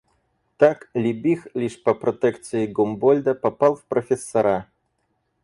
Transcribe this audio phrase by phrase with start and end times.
[0.57, 4.65] Так, Либих лишь по протекции Гумбольдта попал в профессора.